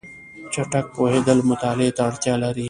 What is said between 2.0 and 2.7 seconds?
اړتیا لري.